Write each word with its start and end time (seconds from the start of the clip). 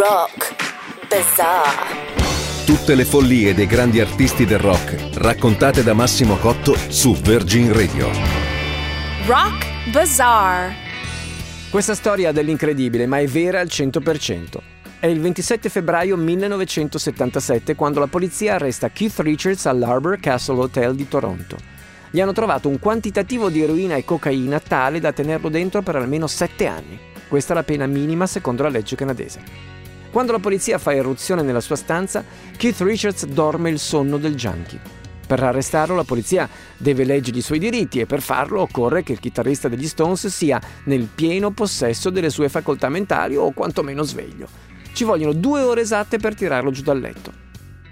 Rock 0.00 0.54
Bazaar. 1.10 2.64
Tutte 2.64 2.94
le 2.94 3.04
follie 3.04 3.52
dei 3.52 3.66
grandi 3.66 4.00
artisti 4.00 4.46
del 4.46 4.58
rock, 4.58 5.10
raccontate 5.16 5.82
da 5.82 5.92
Massimo 5.92 6.38
Cotto 6.38 6.74
su 6.88 7.14
Virgin 7.16 7.70
Radio. 7.70 8.08
Rock 9.26 9.90
Bazaar. 9.90 10.72
Questa 11.68 11.94
storia 11.94 12.32
dell'incredibile, 12.32 13.04
ma 13.04 13.18
è 13.18 13.26
vera 13.26 13.60
al 13.60 13.66
100%. 13.66 14.56
È 15.00 15.06
il 15.06 15.20
27 15.20 15.68
febbraio 15.68 16.16
1977 16.16 17.74
quando 17.74 18.00
la 18.00 18.06
polizia 18.06 18.54
arresta 18.54 18.88
Keith 18.88 19.18
Richards 19.18 19.66
all'Arbor 19.66 20.18
Castle 20.18 20.60
Hotel 20.60 20.94
di 20.94 21.08
Toronto. 21.08 21.58
Gli 22.10 22.22
hanno 22.22 22.32
trovato 22.32 22.70
un 22.70 22.78
quantitativo 22.78 23.50
di 23.50 23.60
eroina 23.60 23.96
e 23.96 24.06
cocaina 24.06 24.60
tale 24.60 24.98
da 24.98 25.12
tenerlo 25.12 25.50
dentro 25.50 25.82
per 25.82 25.96
almeno 25.96 26.26
sette 26.26 26.66
anni. 26.66 26.98
Questa 27.28 27.52
è 27.52 27.56
la 27.56 27.64
pena 27.64 27.84
minima 27.84 28.26
secondo 28.26 28.62
la 28.62 28.70
legge 28.70 28.96
canadese. 28.96 29.79
Quando 30.10 30.32
la 30.32 30.40
polizia 30.40 30.78
fa 30.78 30.92
irruzione 30.92 31.42
nella 31.42 31.60
sua 31.60 31.76
stanza, 31.76 32.24
Keith 32.56 32.80
Richards 32.80 33.26
dorme 33.26 33.70
il 33.70 33.78
sonno 33.78 34.18
del 34.18 34.34
junkie. 34.34 34.80
Per 35.24 35.40
arrestarlo 35.40 35.94
la 35.94 36.02
polizia 36.02 36.48
deve 36.76 37.04
leggergli 37.04 37.38
i 37.38 37.42
suoi 37.42 37.60
diritti 37.60 38.00
e 38.00 38.06
per 38.06 38.20
farlo 38.20 38.62
occorre 38.62 39.04
che 39.04 39.12
il 39.12 39.20
chitarrista 39.20 39.68
degli 39.68 39.86
Stones 39.86 40.26
sia 40.26 40.60
nel 40.84 41.06
pieno 41.14 41.52
possesso 41.52 42.10
delle 42.10 42.30
sue 42.30 42.48
facoltà 42.48 42.88
mentali 42.88 43.36
o 43.36 43.52
quantomeno 43.52 44.02
sveglio. 44.02 44.48
Ci 44.92 45.04
vogliono 45.04 45.32
due 45.32 45.60
ore 45.60 45.82
esatte 45.82 46.18
per 46.18 46.34
tirarlo 46.34 46.72
giù 46.72 46.82
dal 46.82 46.98
letto. 46.98 47.32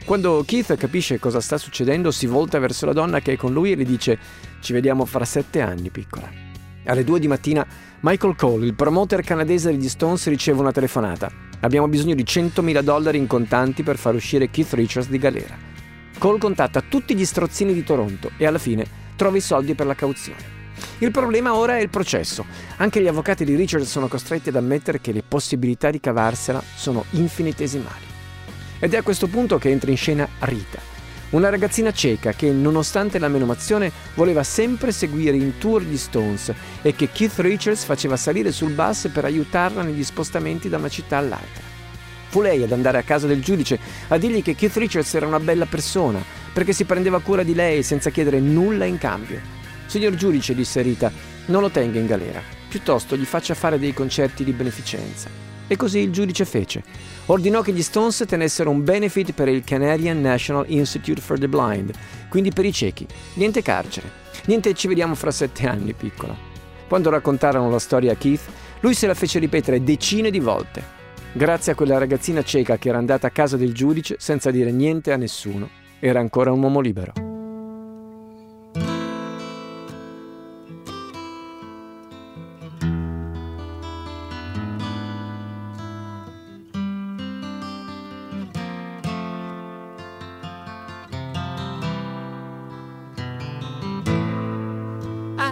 Quando 0.05 0.43
Keith 0.45 0.75
capisce 0.77 1.21
cosa 1.21 1.41
sta 1.41 1.57
succedendo, 1.57 2.11
si 2.11 2.27
volta 2.27 2.59
verso 2.59 2.87
la 2.87 2.93
donna 2.93 3.21
che 3.21 3.35
è 3.35 3.37
con 3.37 3.53
lui 3.53 3.71
e 3.71 3.77
le 3.77 3.85
dice 3.85 4.19
ci 4.61 4.73
vediamo 4.73 5.05
fra 5.05 5.25
sette 5.25 5.61
anni, 5.61 5.91
piccola. 5.91 6.48
Alle 6.85 7.05
due 7.05 7.19
di 7.19 7.29
mattina 7.29 7.67
Michael 8.01 8.37
Cole, 8.37 8.67
il 8.67 8.75
promoter 8.75 9.23
canadese 9.23 9.71
degli 9.71 9.89
Stones, 9.89 10.27
riceve 10.29 10.61
una 10.61 10.73
telefonata. 10.73 11.31
Abbiamo 11.61 11.89
bisogno 11.89 12.15
di 12.15 12.23
100.000 12.23 12.81
dollari 12.81 13.19
in 13.19 13.27
contanti 13.27 13.83
per 13.83 13.97
far 13.97 14.15
uscire 14.15 14.51
Keith 14.51 14.73
Richards 14.73 15.09
di 15.09 15.19
galera. 15.19 15.57
Cole 16.19 16.39
contatta 16.39 16.81
tutti 16.81 17.15
gli 17.15 17.25
strozzini 17.25 17.73
di 17.73 17.85
Toronto 17.85 18.31
e 18.37 18.47
alla 18.47 18.59
fine 18.59 18.87
trova 19.17 19.37
i 19.37 19.41
soldi 19.41 19.75
per 19.75 19.87
la 19.87 19.95
cauzione. 19.95 20.57
Il 20.99 21.11
problema 21.11 21.55
ora 21.55 21.77
è 21.77 21.81
il 21.81 21.91
processo. 21.91 22.45
Anche 22.77 23.01
gli 23.01 23.07
avvocati 23.07 23.45
di 23.45 23.55
Richards 23.55 23.89
sono 23.89 24.09
costretti 24.09 24.49
ad 24.49 24.57
ammettere 24.57 25.01
che 25.01 25.13
le 25.13 25.23
possibilità 25.27 25.91
di 25.91 26.01
cavarsela 26.01 26.63
sono 26.75 27.05
infinitesimali. 27.11 28.07
Ed 28.81 28.95
è 28.95 28.97
a 28.97 29.03
questo 29.03 29.27
punto 29.27 29.59
che 29.59 29.71
entra 29.71 29.91
in 29.91 29.97
scena 29.97 30.29
Rita, 30.41 30.81
una 31.31 31.51
ragazzina 31.51 31.93
cieca 31.93 32.33
che, 32.33 32.51
nonostante 32.51 33.19
la 33.19 33.29
menomazione, 33.29 33.93
voleva 34.15 34.43
sempre 34.43 34.93
seguire 34.93 35.37
in 35.37 35.59
tour 35.59 35.83
gli 35.83 35.97
Stones 35.97 36.53
e 36.81 36.95
che 36.95 37.11
Keith 37.13 37.39
Richards 37.39 37.85
faceva 37.85 38.17
salire 38.17 38.51
sul 38.51 38.73
bus 38.73 39.11
per 39.13 39.25
aiutarla 39.25 39.83
negli 39.83 40.05
spostamenti 40.05 40.69
da 40.69 40.79
una 40.79 40.89
città 40.89 41.19
all'altra. 41.19 41.63
Fu 42.29 42.41
lei 42.41 42.63
ad 42.63 42.73
andare 42.73 42.99
a 42.99 43.03
casa 43.03 43.27
del 43.27 43.43
giudice 43.43 43.79
a 44.09 44.17
dirgli 44.17 44.43
che 44.43 44.55
Keith 44.55 44.77
Richards 44.77 45.15
era 45.15 45.27
una 45.27 45.41
bella 45.41 45.67
persona, 45.67 46.23
perché 46.53 46.73
si 46.73 46.85
prendeva 46.85 47.21
cura 47.21 47.43
di 47.43 47.55
lei 47.55 47.83
senza 47.83 48.11
chiedere 48.11 48.41
nulla 48.41 48.85
in 48.85 48.99
cambio. 48.99 49.41
Signor 49.87 50.15
giudice, 50.15 50.55
disse 50.55 50.83
Rita, 50.83 51.13
non 51.47 51.63
lo 51.63 51.71
tenga 51.71 51.99
in 51.99 52.07
galera, 52.07 52.43
piuttosto 52.69 53.17
gli 53.17 53.25
faccia 53.25 53.55
fare 53.55 53.79
dei 53.79 53.93
concerti 53.93 54.45
di 54.45 54.53
beneficenza. 54.53 55.48
E 55.69 55.77
così 55.77 55.99
il 55.99 56.11
giudice 56.11 56.45
fece. 56.45 56.83
Ordinò 57.27 57.61
che 57.61 57.73
gli 57.73 57.83
Stones 57.83 58.25
tenessero 58.27 58.71
un 58.71 58.83
benefit 58.83 59.33
per 59.33 59.49
il 59.49 59.63
Canadian 59.63 60.21
National 60.21 60.65
Institute 60.67 61.21
for 61.21 61.39
the 61.39 61.47
Blind, 61.47 61.93
quindi 62.29 62.51
per 62.51 62.65
i 62.65 62.73
ciechi. 62.73 63.07
Niente 63.35 63.63
carcere. 63.63 64.11
Niente 64.47 64.75
ci 64.75 64.89
vediamo 64.89 65.15
fra 65.15 65.31
sette 65.31 65.69
anni, 65.69 65.93
piccola. 65.93 66.35
Quando 66.89 67.11
raccontarono 67.11 67.71
la 67.71 67.79
storia 67.79 68.13
a 68.13 68.17
Keith, 68.17 68.49
lui 68.81 68.95
se 68.95 69.07
la 69.07 69.15
fece 69.15 69.39
ripetere 69.39 69.85
decine 69.85 70.31
di 70.31 70.41
volte. 70.41 70.97
Grazie 71.33 71.73
a 71.73 71.75
quella 71.75 71.99
ragazzina 71.99 72.43
cieca 72.43 72.79
che 72.79 72.89
era 72.89 72.99
andata 72.99 73.27
a 73.27 73.31
casa 73.31 73.59
del 73.59 73.75
giudice 73.75 74.17
senza 74.19 74.51
dire 74.51 74.73
niente 74.73 75.13
a 75.13 75.17
nessuno, 75.17 75.69
era 76.01 76.21
ancora 76.21 76.51
un 76.51 76.63
uomo 76.63 76.81
libero. 76.81 77.28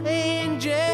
my 0.01 0.11
angel. 0.11 0.86